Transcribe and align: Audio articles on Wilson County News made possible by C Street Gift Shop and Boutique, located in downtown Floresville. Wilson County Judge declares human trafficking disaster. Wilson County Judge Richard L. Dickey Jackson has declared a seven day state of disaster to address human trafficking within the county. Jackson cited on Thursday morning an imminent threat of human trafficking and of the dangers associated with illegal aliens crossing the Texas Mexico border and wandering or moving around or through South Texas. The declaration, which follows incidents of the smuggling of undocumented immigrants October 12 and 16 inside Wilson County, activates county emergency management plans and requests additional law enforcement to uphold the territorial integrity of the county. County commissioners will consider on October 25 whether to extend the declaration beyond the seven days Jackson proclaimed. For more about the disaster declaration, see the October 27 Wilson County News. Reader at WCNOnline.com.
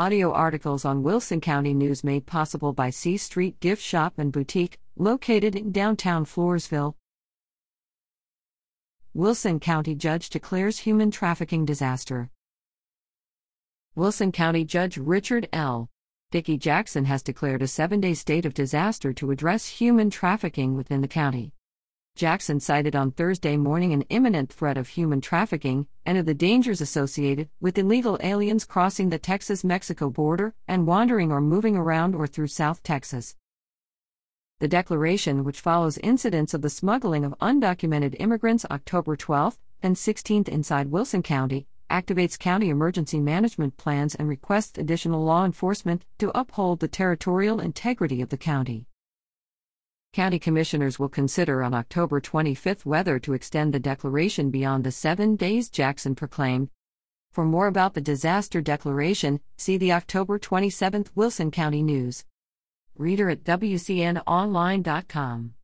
Audio 0.00 0.32
articles 0.32 0.86
on 0.86 1.02
Wilson 1.02 1.42
County 1.42 1.74
News 1.74 2.02
made 2.02 2.24
possible 2.24 2.72
by 2.72 2.88
C 2.88 3.18
Street 3.18 3.60
Gift 3.60 3.82
Shop 3.82 4.14
and 4.16 4.32
Boutique, 4.32 4.78
located 4.96 5.54
in 5.54 5.72
downtown 5.72 6.24
Floresville. 6.24 6.94
Wilson 9.12 9.60
County 9.60 9.94
Judge 9.94 10.30
declares 10.30 10.78
human 10.78 11.10
trafficking 11.10 11.66
disaster. 11.66 12.30
Wilson 13.94 14.32
County 14.32 14.64
Judge 14.64 14.96
Richard 14.96 15.50
L. 15.52 15.90
Dickey 16.30 16.56
Jackson 16.56 17.04
has 17.04 17.22
declared 17.22 17.60
a 17.60 17.68
seven 17.68 18.00
day 18.00 18.14
state 18.14 18.46
of 18.46 18.54
disaster 18.54 19.12
to 19.12 19.30
address 19.30 19.66
human 19.66 20.08
trafficking 20.08 20.78
within 20.78 21.02
the 21.02 21.08
county. 21.08 21.52
Jackson 22.20 22.60
cited 22.60 22.94
on 22.94 23.12
Thursday 23.12 23.56
morning 23.56 23.92
an 23.94 24.02
imminent 24.10 24.52
threat 24.52 24.76
of 24.76 24.88
human 24.88 25.20
trafficking 25.22 25.86
and 26.04 26.18
of 26.18 26.26
the 26.26 26.34
dangers 26.34 26.82
associated 26.82 27.48
with 27.60 27.78
illegal 27.78 28.18
aliens 28.22 28.66
crossing 28.66 29.08
the 29.08 29.18
Texas 29.18 29.64
Mexico 29.64 30.10
border 30.10 30.52
and 30.68 30.86
wandering 30.86 31.32
or 31.32 31.40
moving 31.40 31.76
around 31.76 32.14
or 32.14 32.26
through 32.26 32.48
South 32.48 32.82
Texas. 32.82 33.36
The 34.58 34.68
declaration, 34.68 35.44
which 35.44 35.62
follows 35.62 35.96
incidents 35.98 36.52
of 36.52 36.60
the 36.60 36.68
smuggling 36.68 37.24
of 37.24 37.34
undocumented 37.40 38.16
immigrants 38.20 38.66
October 38.70 39.16
12 39.16 39.58
and 39.82 39.96
16 39.96 40.44
inside 40.48 40.90
Wilson 40.90 41.22
County, 41.22 41.66
activates 41.90 42.38
county 42.38 42.68
emergency 42.68 43.18
management 43.18 43.78
plans 43.78 44.14
and 44.14 44.28
requests 44.28 44.76
additional 44.76 45.24
law 45.24 45.46
enforcement 45.46 46.04
to 46.18 46.38
uphold 46.38 46.80
the 46.80 46.88
territorial 46.88 47.60
integrity 47.60 48.20
of 48.20 48.28
the 48.28 48.36
county. 48.36 48.86
County 50.12 50.40
commissioners 50.40 50.98
will 50.98 51.08
consider 51.08 51.62
on 51.62 51.72
October 51.72 52.20
25 52.20 52.84
whether 52.84 53.20
to 53.20 53.32
extend 53.32 53.72
the 53.72 53.78
declaration 53.78 54.50
beyond 54.50 54.82
the 54.82 54.90
seven 54.90 55.36
days 55.36 55.70
Jackson 55.70 56.16
proclaimed. 56.16 56.68
For 57.30 57.44
more 57.44 57.68
about 57.68 57.94
the 57.94 58.00
disaster 58.00 58.60
declaration, 58.60 59.38
see 59.56 59.76
the 59.76 59.92
October 59.92 60.36
27 60.36 61.06
Wilson 61.14 61.52
County 61.52 61.84
News. 61.84 62.24
Reader 62.96 63.30
at 63.30 63.44
WCNOnline.com. 63.44 65.54